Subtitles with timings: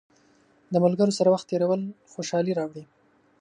[0.73, 1.81] د ملګرو سره وخت تېرول
[2.13, 2.83] خوشحالي راوړي.